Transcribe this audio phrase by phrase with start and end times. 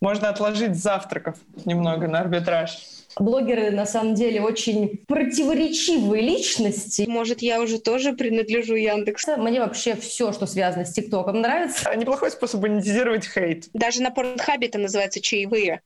[0.00, 2.78] Можно отложить завтраков немного на арбитраж.
[3.18, 7.04] Блогеры, на самом деле, очень противоречивые личности.
[7.08, 9.36] Может, я уже тоже принадлежу Яндексу?
[9.36, 11.92] Мне вообще все, что связано с ТикТоком, нравится.
[11.96, 13.68] Неплохой способ монетизировать хейт.
[13.72, 15.82] Даже на порнхабе это называется чаевые.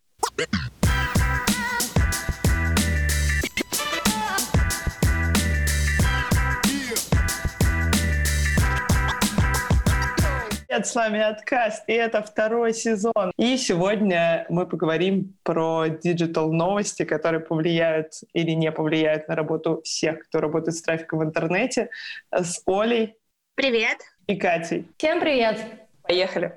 [10.73, 13.31] Привет, с вами Откаст, и это второй сезон.
[13.37, 20.21] И сегодня мы поговорим про digital новости, которые повлияют или не повлияют на работу всех,
[20.21, 21.91] кто работает с трафиком в интернете,
[22.31, 23.17] с Олей.
[23.55, 23.99] Привет.
[24.27, 24.89] И Катей.
[24.97, 25.59] Всем привет.
[26.05, 26.55] Поехали.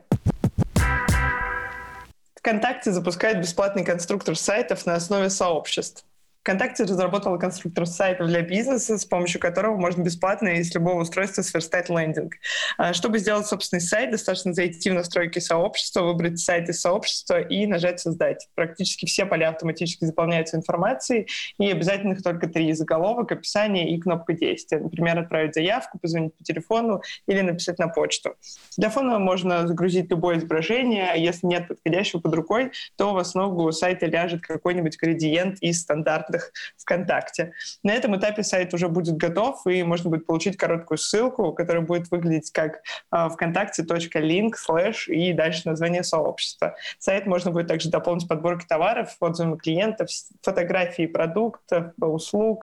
[2.35, 6.05] ВКонтакте запускает бесплатный конструктор сайтов на основе сообществ.
[6.45, 11.90] ВКонтакте разработала конструктор сайтов для бизнеса, с помощью которого можно бесплатно из любого устройства сверстать
[11.90, 12.35] лендинг.
[12.77, 17.66] А, чтобы сделать собственный сайт, достаточно зайти в настройки сообщества, выбрать сайт из сообщества и
[17.66, 18.48] нажать «Создать».
[18.54, 24.77] Практически все поля автоматически заполняются информацией, и обязательно только три– заголовок, описание и кнопка действия.
[24.77, 28.35] Например, отправить заявку, позвонить по телефону или написать на почту.
[28.77, 33.71] Для фона можно загрузить любое изображение, а если нет подходящего под рукой, то в основу
[33.71, 37.54] сайта ляжет какой-нибудь градиент из стандартных контактах ВКонтакте.
[37.84, 42.12] На этом этапе сайт уже будет готов, и можно будет получить короткую ссылку, которая будет
[42.12, 46.76] выглядеть как а, вконтакте.линк, слэш и дальше название сообщества.
[47.00, 50.10] Сайт можно будет также дополнить подборкой товаров, отзывами клиентов,
[50.41, 52.63] фотографии продуктов, услуг.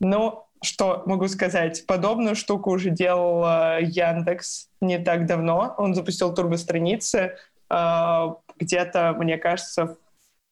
[0.00, 1.86] Но что могу сказать?
[1.86, 5.74] Подобную штуку уже делал Яндекс не так давно.
[5.78, 7.36] Он запустил турбостраницы
[7.68, 9.96] а, где-то, мне кажется,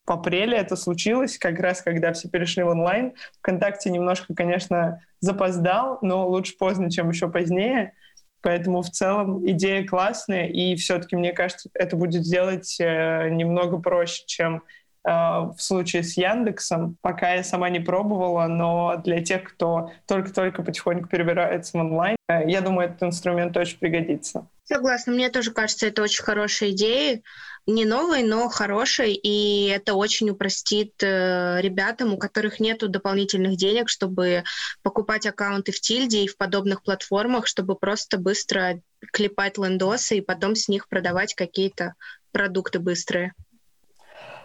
[0.08, 3.12] в апреле это случилось, как раз когда все перешли в онлайн.
[3.40, 7.92] ВКонтакте немножко, конечно, запоздал, но лучше поздно, чем еще позднее.
[8.40, 14.22] Поэтому в целом идея классная, и все-таки, мне кажется, это будет сделать э, немного проще,
[14.26, 14.62] чем
[15.04, 16.96] в случае с Яндексом.
[17.00, 22.48] Пока я сама не пробовала, но для тех, кто только-только потихоньку перебирается в онлайн, э,
[22.48, 24.46] я думаю, этот инструмент очень пригодится.
[24.64, 27.22] Согласна, мне тоже кажется, это очень хорошая идея
[27.68, 33.90] не новый, но хороший, и это очень упростит э, ребятам, у которых нет дополнительных денег,
[33.90, 34.44] чтобы
[34.82, 38.80] покупать аккаунты в Тильде и в подобных платформах, чтобы просто быстро
[39.12, 41.94] клепать лендосы и потом с них продавать какие-то
[42.32, 43.34] продукты быстрые.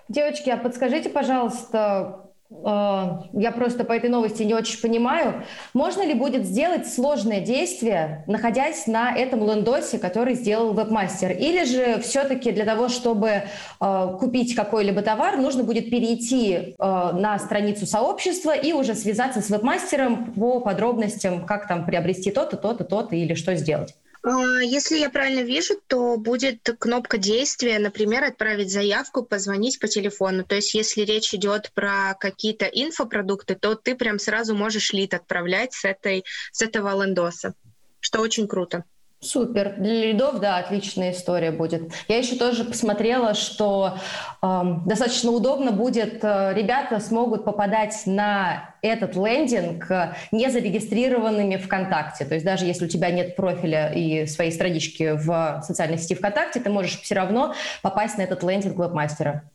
[0.09, 2.23] Девочки, а подскажите, пожалуйста,
[2.63, 5.43] Э, я просто по этой новости не очень понимаю.
[5.73, 11.31] Можно ли будет сделать сложное действие, находясь на этом лендосе, который сделал вебмастер?
[11.31, 13.43] Или же все-таки для того, чтобы
[13.79, 19.49] э, купить какой-либо товар, нужно будет перейти э, на страницу сообщества и уже связаться с
[19.49, 23.95] вебмастером по подробностям, как там приобрести то-то, то-то, то-то или что сделать?
[24.23, 30.45] А, если я правильно вижу, то будет кнопка действия, например, отправить заявку, позвонить по телефону.
[30.45, 35.73] То есть если речь идет про какие-то инфопродукты, то ты прям сразу можешь лид отправлять
[35.73, 36.23] с, этой,
[36.53, 37.53] с этого лендоса,
[37.99, 38.85] что очень круто.
[39.23, 39.75] Супер.
[39.77, 41.91] Для лидов, да, отличная история будет.
[42.07, 43.97] Я еще тоже посмотрела, что
[44.41, 52.25] э, достаточно удобно будет, э, ребята смогут попадать на этот лендинг э, не зарегистрированными ВКонтакте.
[52.25, 56.59] То есть даже если у тебя нет профиля и своей странички в социальной сети ВКонтакте,
[56.59, 59.49] ты можешь все равно попасть на этот лендинг вебмастера.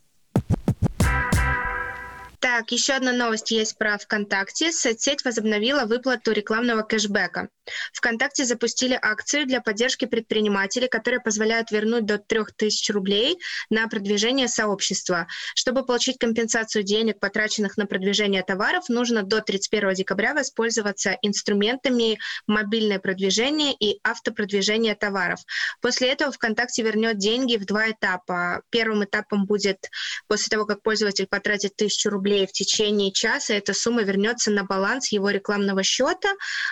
[2.51, 4.71] Так, еще одна новость есть про ВКонтакте.
[4.71, 7.49] Соцсеть возобновила выплату рекламного кэшбэка.
[7.93, 13.37] ВКонтакте запустили акцию для поддержки предпринимателей, которая позволяет вернуть до 3000 рублей
[13.69, 15.27] на продвижение сообщества.
[15.53, 22.17] Чтобы получить компенсацию денег, потраченных на продвижение товаров, нужно до 31 декабря воспользоваться инструментами
[22.47, 25.39] мобильное продвижение и автопродвижение товаров.
[25.81, 28.63] После этого ВКонтакте вернет деньги в два этапа.
[28.71, 29.91] Первым этапом будет
[30.27, 34.63] после того, как пользователь потратит 1000 рублей рублей в течение часа, эта сумма вернется на
[34.63, 36.29] баланс его рекламного счета.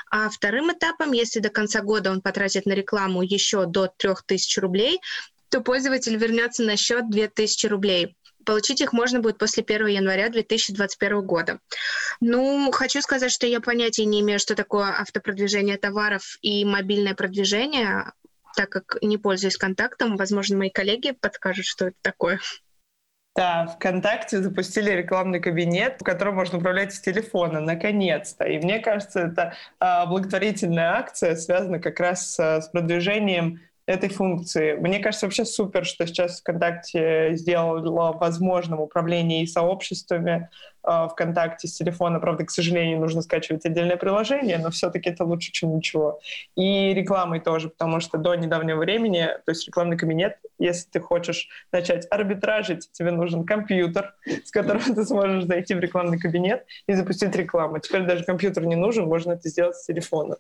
[0.10, 5.00] А вторым этапом, если до конца года он потратит на рекламу еще до 3000 рублей,
[5.50, 8.16] то пользователь вернется на счет 2000 рублей.
[8.46, 11.60] Получить их можно будет после 1 января 2021 года.
[12.22, 18.14] Ну, хочу сказать, что я понятия не имею, что такое автопродвижение товаров и мобильное продвижение,
[18.56, 20.16] так как не пользуюсь контактом.
[20.16, 22.40] Возможно, мои коллеги подскажут, что это такое.
[23.38, 28.46] Да, ВКонтакте запустили рекламный кабинет, в котором можно управлять с телефона, наконец-то.
[28.46, 34.74] И мне кажется, это а, благотворительная акция связана как раз с продвижением этой функции.
[34.74, 40.50] Мне кажется, вообще супер, что сейчас ВКонтакте сделала возможным управление и сообществами
[40.84, 42.20] э, ВКонтакте с телефона.
[42.20, 46.20] Правда, к сожалению, нужно скачивать отдельное приложение, но все-таки это лучше, чем ничего.
[46.58, 51.48] И рекламой тоже, потому что до недавнего времени, то есть рекламный кабинет, если ты хочешь
[51.72, 57.34] начать арбитражить, тебе нужен компьютер, с которым ты сможешь зайти в рекламный кабинет и запустить
[57.38, 57.80] рекламу.
[57.80, 60.36] Теперь даже компьютер не нужен, можно это сделать с телефона.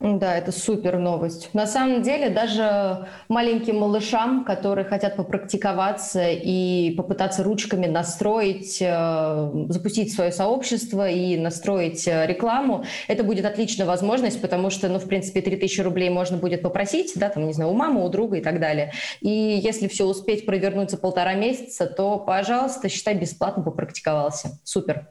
[0.00, 1.52] Да, это супер новость.
[1.54, 10.14] На самом деле, даже маленьким малышам, которые хотят попрактиковаться и попытаться ручками настроить, э, запустить
[10.14, 15.42] свое сообщество и настроить э, рекламу, это будет отличная возможность, потому что, ну, в принципе,
[15.42, 18.60] 3000 рублей можно будет попросить, да, там, не знаю, у мамы, у друга и так
[18.60, 18.92] далее.
[19.20, 24.60] И если все успеть провернуть за полтора месяца, то, пожалуйста, считай, бесплатно попрактиковался.
[24.62, 25.08] Супер.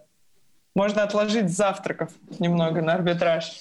[0.75, 3.51] Можно отложить завтраков немного на арбитраж.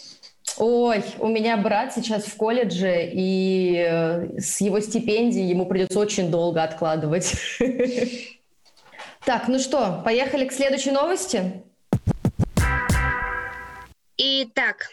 [0.59, 6.31] Ой, у меня брат сейчас в колледже, и э, с его стипендии ему придется очень
[6.31, 7.35] долго откладывать.
[9.25, 11.65] Так, ну что, поехали к следующей новости?
[14.17, 14.89] Итак,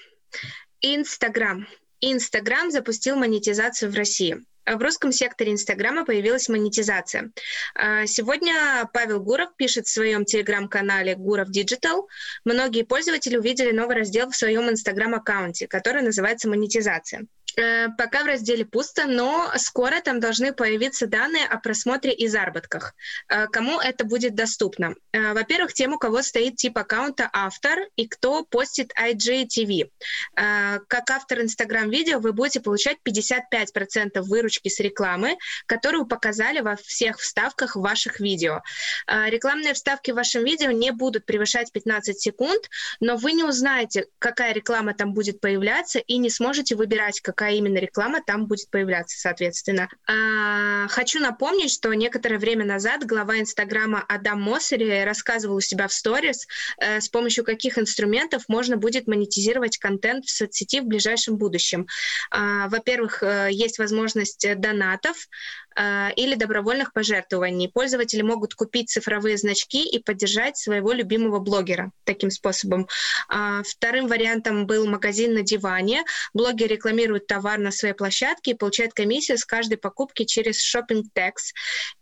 [0.82, 1.68] Инстаграм.
[2.02, 4.44] Инстаграм запустил монетизацию в России.
[4.66, 7.32] В русском секторе Инстаграма появилась монетизация.
[7.76, 12.08] А, сегодня Павел Гуров пишет в своем телеграм-канале Гуров Digital.
[12.46, 17.26] Многие пользователи увидели новый раздел в своем Инстаграм-аккаунте, который называется «Монетизация».
[17.56, 22.94] Э, пока в разделе пусто, но скоро там должны появиться данные о просмотре и заработках.
[23.30, 24.96] Э, кому это будет доступно?
[25.12, 29.90] Э, во-первых, тем, у кого стоит тип аккаунта автор и кто постит IGTV.
[30.36, 37.76] Как автор Instagram-видео вы будете получать 55% выручки с рекламы, которую показали во всех вставках
[37.76, 38.62] ваших видео.
[39.08, 44.54] Рекламные вставки в вашем видео не будут превышать 15 секунд, но вы не узнаете, какая
[44.54, 49.20] реклама там будет появляться и не сможете выбирать, какая какая именно реклама там будет появляться,
[49.20, 49.90] соответственно.
[50.08, 55.94] А, хочу напомнить, что некоторое время назад глава Инстаграма Адам Моссери рассказывал у себя в
[55.94, 56.48] сторис,
[56.78, 61.86] э, с помощью каких инструментов можно будет монетизировать контент в соцсети в ближайшем будущем.
[62.32, 65.28] А, во-первых, э, есть возможность донатов,
[65.63, 67.70] а, или добровольных пожертвований.
[67.70, 72.88] Пользователи могут купить цифровые значки и поддержать своего любимого блогера таким способом.
[73.30, 76.04] А, вторым вариантом был магазин на диване.
[76.34, 81.54] Блогер рекламирует товар на своей площадке и получает комиссию с каждой покупки через Shopping Tax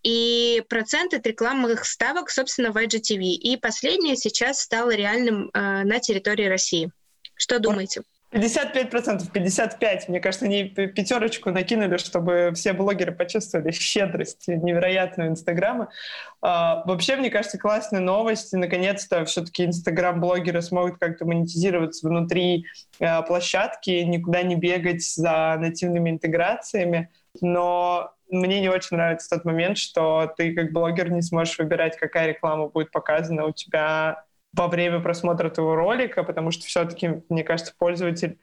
[0.03, 3.21] и процент от рекламных ставок, собственно, в IGTV.
[3.21, 6.91] И последнее сейчас стало реальным а, на территории России.
[7.35, 8.01] Что думаете?
[8.31, 10.03] 55%, 55%.
[10.07, 15.89] Мне кажется, они пятерочку накинули, чтобы все блогеры почувствовали щедрость невероятную Инстаграма.
[16.41, 18.53] А, вообще, мне кажется, классная новость.
[18.53, 22.65] наконец-то все-таки Инстаграм-блогеры смогут как-то монетизироваться внутри
[23.01, 27.09] а, площадки, никуда не бегать за нативными интеграциями.
[27.41, 32.27] Но мне не очень нравится тот момент, что ты как блогер не сможешь выбирать, какая
[32.27, 37.73] реклама будет показана у тебя во время просмотра твоего ролика, потому что все-таки, мне кажется,
[37.77, 38.37] пользователь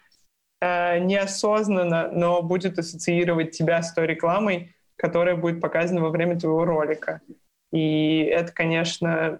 [0.60, 6.64] э, неосознанно, но будет ассоциировать тебя с той рекламой, которая будет показана во время твоего
[6.64, 7.20] ролика.
[7.72, 9.38] И это, конечно,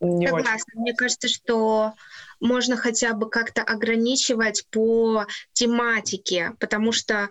[0.00, 0.54] не Согласна.
[0.54, 0.80] очень.
[0.80, 1.94] Мне кажется, что
[2.40, 7.28] можно хотя бы как-то ограничивать по тематике, потому что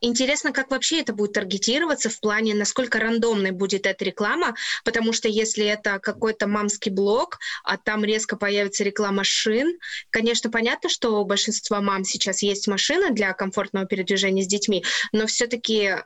[0.00, 4.54] интересно, как вообще это будет таргетироваться в плане, насколько рандомной будет эта реклама,
[4.84, 9.78] потому что если это какой-то мамский блог, а там резко появится реклама шин,
[10.10, 15.26] конечно, понятно, что у большинства мам сейчас есть машина для комфортного передвижения с детьми, но
[15.26, 15.96] все-таки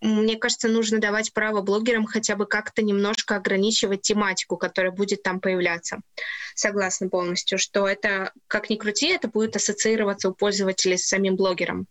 [0.00, 5.40] мне кажется, нужно давать право блогерам хотя бы как-то немножко ограничивать тематику, которая будет там
[5.40, 6.00] появляться.
[6.54, 11.86] Согласна полностью, что это, как ни крути, это будет ассоциироваться у пользователей с самим блогером.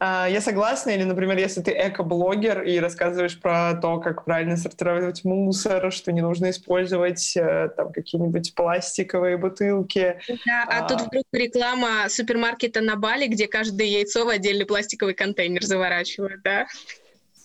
[0.00, 0.90] А, я согласна.
[0.90, 6.20] Или, например, если ты эко-блогер и рассказываешь про то, как правильно сортировать мусор, что не
[6.20, 10.20] нужно использовать э, там какие-нибудь пластиковые бутылки.
[10.46, 15.14] Да, а, а тут вдруг реклама супермаркета на Бали, где каждое яйцо в отдельный пластиковый
[15.14, 16.66] контейнер заворачивают, да?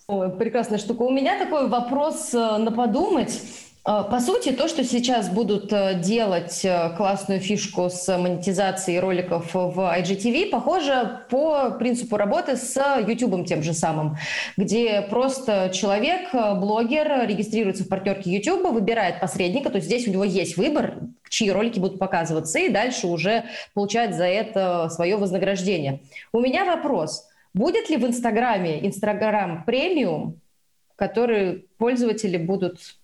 [0.07, 1.03] Ой, прекрасная штука.
[1.03, 3.41] У меня такой вопрос э, на подумать.
[3.85, 6.65] Э, по сути, то, что сейчас будут э, делать
[6.97, 12.75] классную фишку с монетизацией роликов в IGTV, похоже по принципу работы с
[13.07, 14.17] YouTube тем же самым,
[14.57, 20.23] где просто человек, блогер, регистрируется в партнерке YouTube, выбирает посредника, то есть здесь у него
[20.23, 20.95] есть выбор,
[21.29, 26.01] чьи ролики будут показываться, и дальше уже получает за это свое вознаграждение.
[26.31, 30.39] У меня вопрос– Будет ли в Инстаграме Инстаграм премиум,
[30.95, 32.97] который пользователи будут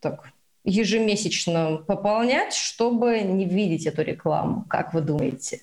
[0.00, 0.30] так,
[0.64, 4.64] ежемесячно пополнять, чтобы не видеть эту рекламу?
[4.68, 5.60] Как вы думаете?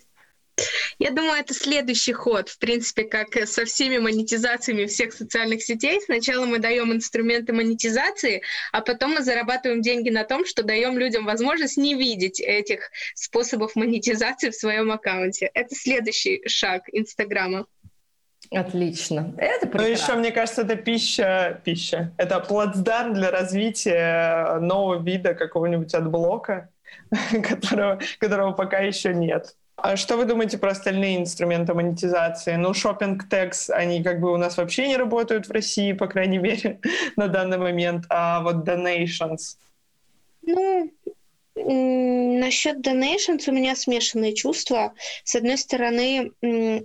[0.99, 6.01] Я думаю, это следующий ход, в принципе, как со всеми монетизациями всех социальных сетей.
[6.01, 8.41] Сначала мы даем инструменты монетизации,
[8.71, 13.75] а потом мы зарабатываем деньги на том, что даем людям возможность не видеть этих способов
[13.75, 15.51] монетизации в своем аккаунте.
[15.53, 17.67] Это следующий шаг Инстаграма.
[18.51, 19.33] Отлично.
[19.37, 19.87] Это прекрасно.
[19.87, 22.11] Ну, еще, мне кажется, это пища, пища.
[22.17, 26.69] Это плацдарм для развития нового вида какого-нибудь adblock -а,
[27.43, 29.55] которого, которого пока еще нет.
[29.75, 32.55] А что вы думаете про остальные инструменты монетизации?
[32.55, 36.37] Ну, shopping tags, они как бы у нас вообще не работают в России, по крайней
[36.39, 36.79] мере,
[37.15, 38.05] на данный момент.
[38.09, 39.57] А вот donations?
[40.41, 40.91] Ну,
[41.55, 44.93] насчет donations у меня смешанные чувства.
[45.23, 46.31] С одной стороны,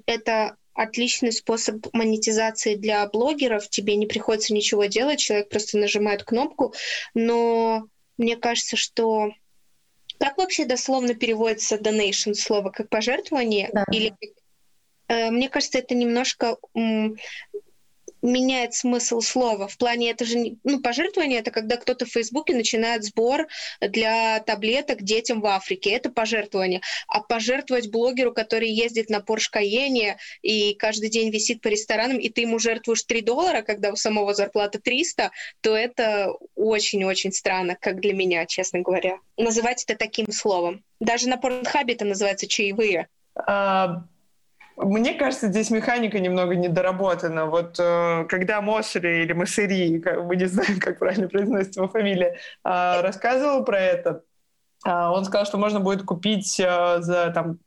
[0.06, 3.68] это отличный способ монетизации для блогеров.
[3.68, 6.74] Тебе не приходится ничего делать, человек просто нажимает кнопку.
[7.14, 7.86] Но
[8.16, 9.32] мне кажется, что
[10.18, 12.70] как вообще дословно переводится donation слово?
[12.70, 13.70] Как пожертвование?
[13.72, 13.84] Да.
[13.92, 14.14] Или
[15.08, 16.58] э, мне кажется, это немножко
[18.22, 19.68] меняет смысл слова.
[19.68, 23.48] В плане это же, не, ну, пожертвование это когда кто-то в Фейсбуке начинает сбор
[23.80, 25.90] для таблеток детям в Африке.
[25.90, 26.80] Это пожертвование.
[27.08, 32.28] А пожертвовать блогеру, который ездит на Porsche Cayenne и каждый день висит по ресторанам, и
[32.28, 38.00] ты ему жертвуешь 3 доллара, когда у самого зарплата 300, то это очень-очень странно, как
[38.00, 39.18] для меня, честно говоря.
[39.36, 40.84] Называть это таким словом.
[41.00, 43.08] Даже на Порнхабе это называется чаевые.
[43.34, 44.04] А,
[44.76, 47.46] мне кажется, здесь механика немного недоработана.
[47.46, 53.00] Вот э, когда Мошери или Мошери, мы не знаем, как правильно произносится его фамилия, э,
[53.00, 54.22] рассказывал про это,
[54.86, 57.58] э, он сказал, что можно будет купить за там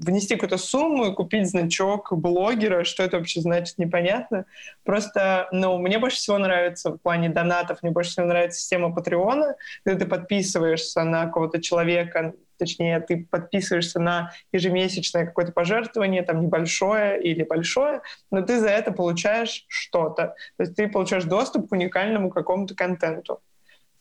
[0.00, 4.46] внести какую-то сумму и купить значок блогера, что это вообще значит, непонятно.
[4.84, 9.56] Просто, ну, мне больше всего нравится в плане донатов, мне больше всего нравится система Патреона,
[9.84, 17.20] когда ты подписываешься на какого-то человека, точнее, ты подписываешься на ежемесячное какое-то пожертвование, там, небольшое
[17.20, 20.34] или большое, но ты за это получаешь что-то.
[20.56, 23.40] То есть ты получаешь доступ к уникальному какому-то контенту.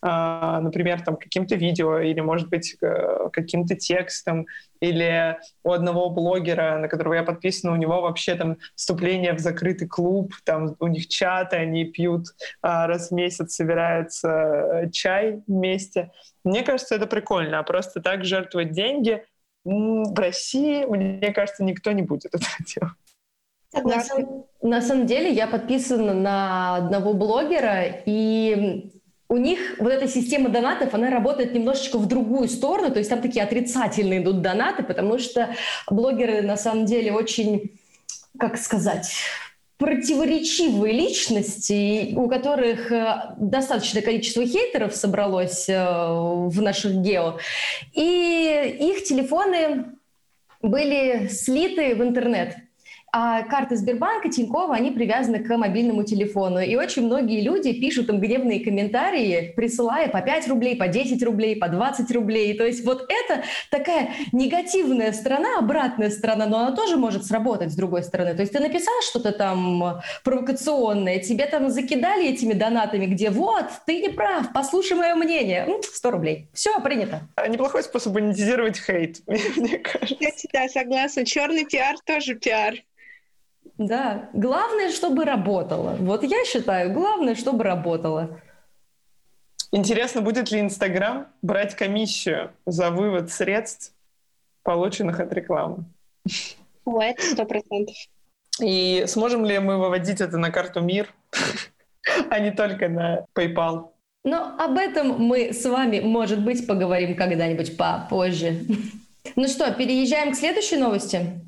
[0.01, 2.77] А, например, там каким-то видео или, может быть,
[3.33, 4.47] каким-то текстом,
[4.79, 9.87] или у одного блогера, на которого я подписана, у него вообще там вступление в закрытый
[9.87, 12.27] клуб, там у них чаты, они пьют
[12.61, 16.11] а, раз в месяц, собираются э, чай вместе.
[16.43, 19.23] Мне кажется, это прикольно, а просто так жертвовать деньги
[19.65, 22.93] в России, мне кажется, никто не будет это делать.
[23.71, 28.91] На самом, на самом деле я подписана на одного блогера, и
[29.29, 33.21] у них вот эта система донатов, она работает немножечко в другую сторону, то есть там
[33.21, 35.55] такие отрицательные идут донаты, потому что
[35.87, 37.71] блогеры на самом деле очень,
[38.39, 39.13] как сказать,
[39.77, 47.37] противоречивые личности, у которых э, достаточное количество хейтеров собралось э, в наших гео,
[47.93, 49.93] и их телефоны
[50.61, 52.57] были слиты в интернет.
[53.11, 56.59] А карты Сбербанка, Тинькова, они привязаны к мобильному телефону.
[56.59, 61.55] И очень многие люди пишут им гневные комментарии, присылая по 5 рублей, по 10 рублей,
[61.55, 62.55] по 20 рублей.
[62.57, 67.75] То есть вот это такая негативная сторона, обратная сторона, но она тоже может сработать с
[67.75, 68.35] другой стороны.
[68.35, 74.01] То есть ты написал что-то там провокационное, тебе там закидали этими донатами, где вот, ты
[74.01, 75.67] не прав, послушай мое мнение.
[75.81, 76.47] 100 рублей.
[76.53, 77.21] Все, принято.
[77.35, 80.47] А неплохой способ монетизировать хейт, мне кажется.
[80.53, 81.25] Да, согласна.
[81.25, 82.75] Черный пиар тоже пиар.
[83.79, 85.95] Да, главное, чтобы работало.
[85.99, 88.41] Вот я считаю, главное, чтобы работало.
[89.71, 93.93] Интересно, будет ли Инстаграм брать комиссию за вывод средств,
[94.63, 95.85] полученных от рекламы?
[96.83, 97.95] О, это сто процентов.
[98.59, 101.13] И сможем ли мы выводить это на карту МИР,
[102.29, 103.91] а не только на PayPal?
[104.25, 108.59] Но об этом мы с вами, может быть, поговорим когда-нибудь попозже.
[109.35, 111.39] Ну что, переезжаем к следующей новости?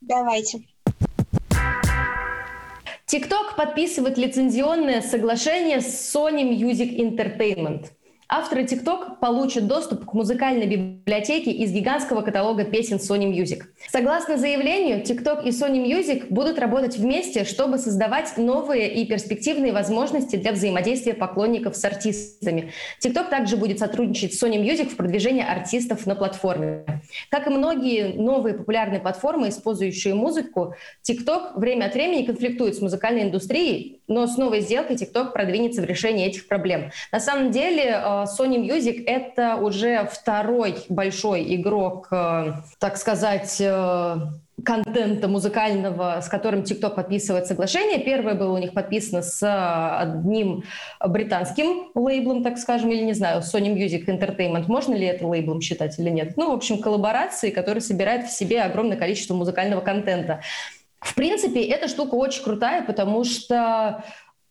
[0.00, 0.60] Давайте.
[3.10, 7.86] TikTok подписывает лицензионное соглашение с Sony Music Entertainment–
[8.32, 13.62] Авторы TikTok получат доступ к музыкальной библиотеке из гигантского каталога песен Sony Music.
[13.88, 20.36] Согласно заявлению, TikTok и Sony Music будут работать вместе, чтобы создавать новые и перспективные возможности
[20.36, 22.70] для взаимодействия поклонников с артистами.
[23.04, 26.84] TikTok также будет сотрудничать с Sony Music в продвижении артистов на платформе.
[27.30, 33.22] Как и многие новые популярные платформы, использующие музыку, TikTok время от времени конфликтует с музыкальной
[33.22, 36.90] индустрией, но с новой сделкой TikTok продвинется в решении этих проблем.
[37.12, 44.16] На самом деле э, Sony Music— это уже второй большой игрок, э, так сказать, э,
[44.64, 48.00] контента музыкального, с которым TikTok подписывает соглашение.
[48.00, 49.40] Первое было у них подписано с
[49.98, 50.64] одним
[51.02, 54.64] британским лейблом, так скажем, или не знаю, Sony Music Entertainment.
[54.66, 56.36] Можно ли это лейблом считать или нет?
[56.36, 60.40] Ну, в общем, коллаборации, которые собирают в себе огромное количество музыкального контента.
[61.00, 64.04] В принципе, эта штука очень крутая, потому что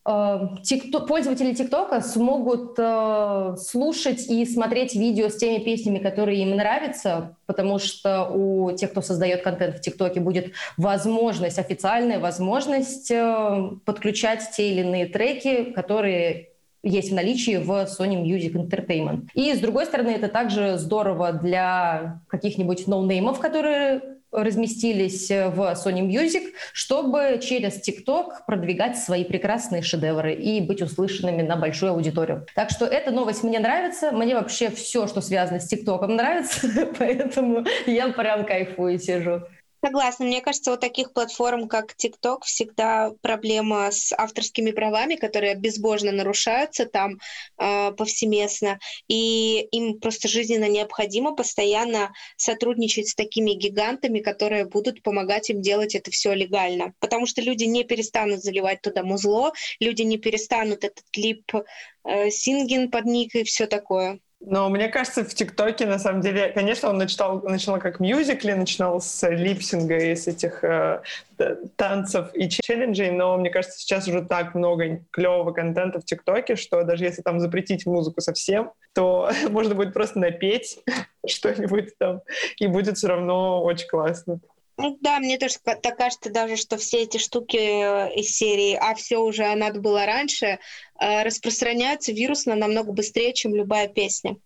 [0.07, 6.55] TikTok, э, пользователи ТикТока смогут э, слушать и смотреть видео с теми песнями, которые им
[6.55, 13.71] нравятся, потому что у тех, кто создает контент в ТикТоке, будет возможность, официальная возможность э,
[13.85, 16.49] подключать те или иные треки, которые
[16.81, 19.27] есть в наличии в Sony Music Entertainment.
[19.33, 26.01] И, с другой стороны, это также здорово для каких-нибудь ноунеймов, которые разместились э, в Sony
[26.07, 32.45] Music, чтобы через TikTok продвигать свои прекрасные шедевры и быть услышанными на большую аудиторию.
[32.55, 34.11] Так что эта новость мне нравится.
[34.11, 36.67] Мне вообще все, что связано с TikTok, нравится,
[36.99, 39.43] поэтому я прям кайфую сижу.
[39.81, 40.25] Согласна.
[40.25, 46.85] Мне кажется, у таких платформ, как TikTok, всегда проблема с авторскими правами, которые безбожно нарушаются
[46.85, 47.17] там
[47.57, 48.79] э, повсеместно.
[49.07, 55.95] И им просто жизненно необходимо постоянно сотрудничать с такими гигантами, которые будут помогать им делать
[55.95, 56.93] это все легально.
[56.99, 61.53] Потому что люди не перестанут заливать туда музло, люди не перестанут этот клип
[62.03, 64.19] э, сингин под ник и все такое.
[64.41, 69.01] Но мне кажется, в ТикТоке, на самом деле, конечно, он начинал, начинал как мюзикли, начинал
[69.01, 71.01] с липсинга и с этих э,
[71.75, 76.83] танцев и челленджей, но мне кажется, сейчас уже так много клевого контента в ТикТоке, что
[76.83, 80.79] даже если там запретить музыку совсем, то можно будет просто напеть
[81.27, 82.21] что-нибудь там,
[82.59, 84.39] и будет все равно очень классно.
[84.81, 88.95] Ну да, мне тоже так кажется даже, что все эти штуки э, из серии «А
[88.95, 90.57] все уже надо было раньше»
[91.01, 94.37] э, распространяются вирусно намного быстрее, чем любая песня.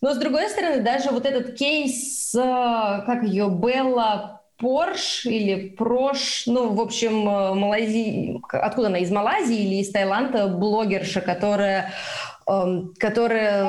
[0.00, 6.44] Но с другой стороны, даже вот этот кейс, э, как ее, Белла Порш или Прош,
[6.46, 8.40] ну, в общем, Малайзи...
[8.52, 11.92] откуда она, из Малайзии или из Таиланда, блогерша, которая...
[12.46, 13.64] Эм, которая...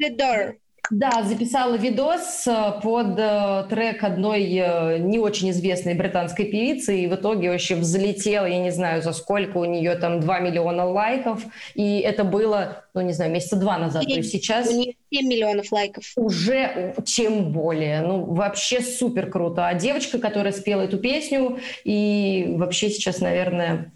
[0.00, 0.54] The Door.
[0.90, 7.06] Да, записала видос э, под э, трек одной э, не очень известной британской певицы, и
[7.06, 11.42] в итоге вообще взлетела, я не знаю, за сколько у нее там 2 миллиона лайков,
[11.74, 14.68] и это было, ну не знаю, месяца два назад, и, то есть сейчас...
[14.68, 16.04] У нее 7 миллионов лайков.
[16.16, 19.66] Уже тем более, ну вообще супер круто.
[19.66, 23.92] А девочка, которая спела эту песню, и вообще сейчас, наверное,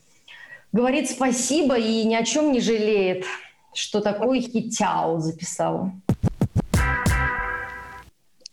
[0.73, 3.25] говорит спасибо и ни о чем не жалеет,
[3.75, 5.93] что такой хитяу записала.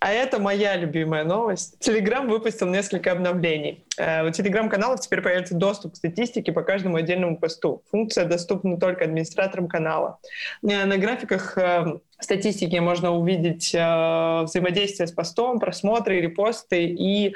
[0.07, 1.79] А это моя любимая новость.
[1.79, 3.83] Телеграм выпустил несколько обновлений.
[3.97, 7.83] Э, у телеграм-каналов теперь появится доступ к статистике по каждому отдельному посту.
[7.91, 10.19] Функция доступна только администраторам канала.
[10.63, 17.33] Э, на графиках э, статистики можно увидеть взаимодействие с постом, просмотры, репосты и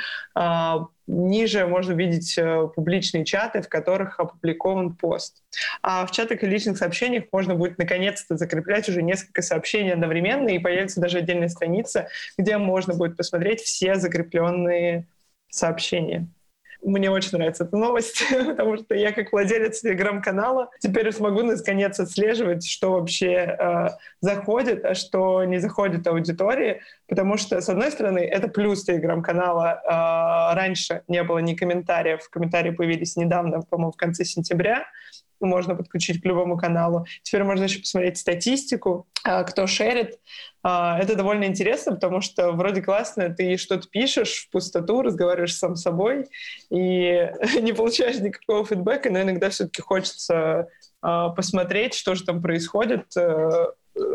[1.08, 2.40] ниже можно видеть
[2.76, 5.44] публичные чаты, в которых опубликован пост.
[5.82, 10.60] А в чатах и личных сообщениях можно будет наконец-то закреплять уже несколько сообщений одновременно, и
[10.60, 15.06] появится даже отдельная страница, где можно будет посмотреть все закрепленные
[15.50, 16.28] сообщения.
[16.84, 22.68] Мне очень нравится эта новость, потому что я как владелец телеграм-канала теперь смогу наконец отслеживать,
[22.68, 23.88] что вообще э,
[24.20, 29.82] заходит, а что не заходит аудитории, потому что, с одной стороны, это плюс телеграм-канала.
[29.84, 34.86] Э, раньше не было ни комментариев, комментарии появились недавно, по-моему, в конце сентября,
[35.46, 37.06] можно подключить к любому каналу.
[37.24, 40.20] Теперь можно еще посмотреть статистику, а, кто шерит.
[40.64, 45.76] А, это довольно интересно, потому что вроде классно, ты что-то пишешь в пустоту, разговариваешь сам
[45.76, 46.28] с собой
[46.70, 47.30] и
[47.62, 50.68] не получаешь никакого фидбэка, но иногда все-таки хочется
[51.02, 53.68] а, посмотреть, что же там происходит э,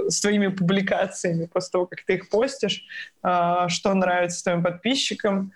[0.09, 2.83] с твоими публикациями после того, как ты их постишь,
[3.21, 5.53] что нравится твоим подписчикам.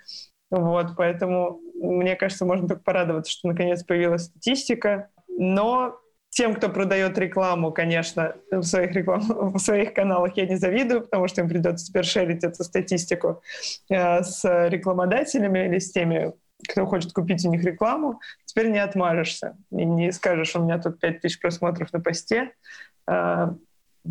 [0.51, 5.09] Вот, поэтому мне кажется, можно только порадоваться, что наконец появилась статистика.
[5.39, 9.21] Но тем, кто продает рекламу, конечно, в своих, реклам...
[9.55, 13.43] в своих каналах я не завидую, потому что им придется теперь шерить эту статистику
[13.89, 16.33] э, с рекламодателями или с теми,
[16.69, 18.21] кто хочет купить у них рекламу.
[18.45, 22.53] Теперь не отмажешься и не скажешь, у меня тут 5 тысяч просмотров на посте,
[23.09, 23.49] э,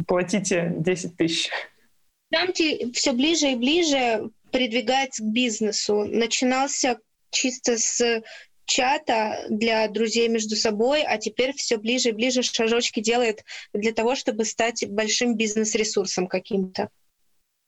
[0.06, 1.50] платите 10 тысяч.
[2.32, 6.04] Трампи все ближе и ближе придвигается к бизнесу.
[6.06, 7.00] Начинался
[7.32, 8.22] чисто с
[8.70, 14.16] чата для друзей между собой, а теперь все ближе и ближе шажочки делает для того,
[14.16, 16.90] чтобы стать большим бизнес-ресурсом каким-то.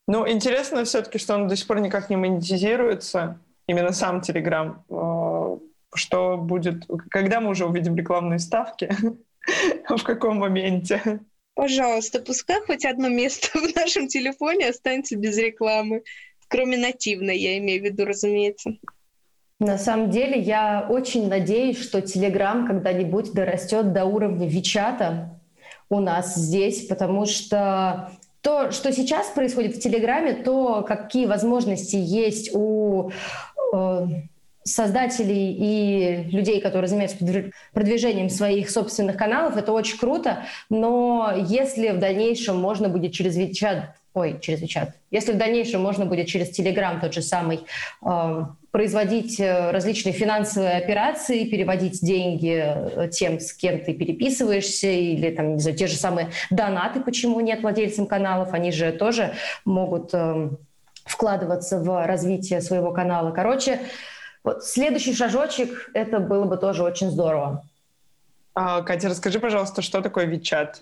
[0.07, 4.75] Ну, интересно все-таки, что он до сих пор никак не монетизируется, именно сам Telegram.
[4.89, 5.59] Э,
[5.93, 8.89] Что будет, когда мы уже увидим рекламные ставки?
[9.89, 11.19] В каком моменте?
[11.53, 16.03] Пожалуйста, пускай хоть одно место в нашем телефоне останется без рекламы.
[16.47, 18.77] Кроме нативной, я имею в виду, разумеется.
[19.61, 25.39] На самом деле, я очень надеюсь, что Telegram когда-нибудь дорастет до уровня Вичата
[25.87, 28.09] у нас здесь, потому что
[28.41, 33.11] то, что сейчас происходит в Телеграме, то, какие возможности есть у
[33.71, 34.07] э,
[34.63, 41.99] создателей и людей, которые занимаются продвижением своих собственных каналов, это очень круто, но если в
[41.99, 46.99] дальнейшем можно будет через WeChat, ой, через WeChat, если в дальнейшем можно будет через Telegram
[46.99, 47.61] тот же самый
[48.05, 55.55] э, производить различные финансовые операции, переводить деньги э, тем, с кем ты переписываешься, или там,
[55.55, 59.33] не знаю, те же самые донаты, почему нет владельцам каналов, они же тоже
[59.65, 60.49] могут э,
[61.05, 63.31] вкладываться в развитие своего канала.
[63.31, 63.79] Короче,
[64.43, 67.63] вот следующий шажочек, это было бы тоже очень здорово.
[68.53, 70.75] А, Катя, расскажи, пожалуйста, что такое WeChat?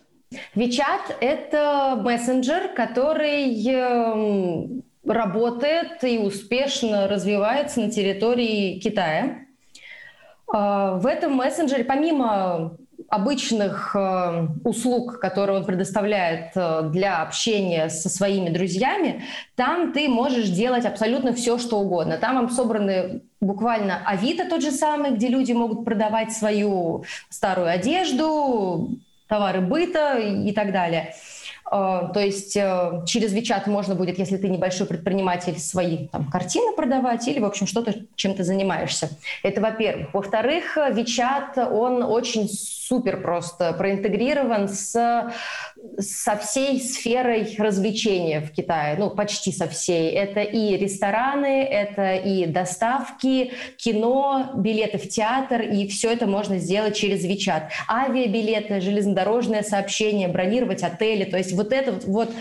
[0.56, 9.39] WeChat— это мессенджер, который эм, работает и успешно развивается на территории Китая.
[10.52, 18.08] А, в этом мессенджере, помимо обычных э, услуг, которые он предоставляет э, для общения со
[18.08, 19.24] своими друзьями,
[19.56, 22.18] там ты можешь делать абсолютно все, что угодно.
[22.18, 29.00] Там вам собраны буквально Авито тот же самый, где люди могут продавать свою старую одежду,
[29.30, 31.13] товары быта и так далее.
[31.72, 36.76] Э, то есть э, через WeChat можно будет, если ты небольшой предприниматель, свои там, картины
[36.76, 39.10] продавать или, в общем, что-то, чем ты занимаешься.
[39.44, 40.13] Это во-первых.
[40.13, 45.32] Во-вторых, WeChat, он очень супер просто проинтегрирован с,
[46.00, 50.12] со всей сферой развлечения в Китае, ну, почти со всей.
[50.12, 56.96] Это и рестораны, это и доставки, кино, билеты в театр, и все это можно сделать
[56.96, 57.70] через WeChat.
[57.89, 62.32] Авиабилеты, железнодорожное сообщение, бронировать отели, то есть вот это вот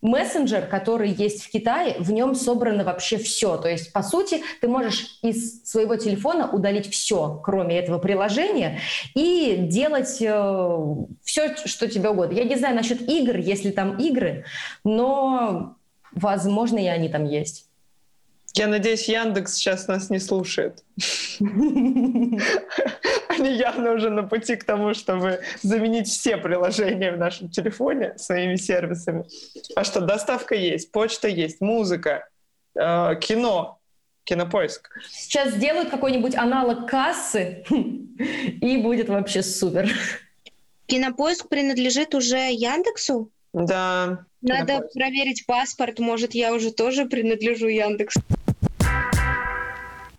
[0.00, 3.56] мессенджер, который есть в Китае, в нем собрано вообще все.
[3.56, 8.80] То есть, по сути, ты можешь из своего телефона удалить все, кроме этого приложения,
[9.14, 10.84] и делать э,
[11.24, 12.36] все, что тебе угодно.
[12.36, 14.44] Я не знаю насчет игр, если там игры,
[14.84, 15.76] но,
[16.12, 17.66] возможно, и они там есть.
[18.54, 20.84] Я надеюсь, Яндекс сейчас нас не слушает.
[23.38, 28.56] Они явно уже на пути к тому, чтобы заменить все приложения в нашем телефоне своими
[28.56, 29.24] сервисами.
[29.76, 32.28] А что, доставка есть, почта есть, музыка,
[32.74, 33.78] э, кино,
[34.24, 34.90] кинопоиск.
[35.10, 39.90] Сейчас сделают какой-нибудь аналог кассы, и будет вообще супер.
[40.86, 43.30] Кинопоиск принадлежит уже Яндексу?
[43.52, 44.24] Да.
[44.40, 44.94] Надо кинопоиск.
[44.94, 48.20] проверить паспорт, может, я уже тоже принадлежу Яндексу.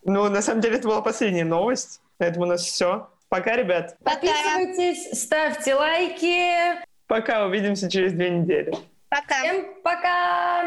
[0.03, 2.01] Ну, на самом деле, это была последняя новость.
[2.19, 3.10] На этом у нас все.
[3.29, 3.95] Пока, ребят.
[4.03, 6.84] Подписывайтесь, ставьте лайки.
[7.08, 8.73] Пока, увидимся через две недели.
[9.10, 9.39] Пока.
[9.39, 10.65] Всем пока.